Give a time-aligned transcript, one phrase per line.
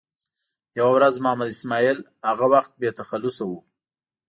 [0.77, 1.97] یوه ورځ محمد اسماعیل
[2.29, 3.51] هغه وخت بې تخلصه و.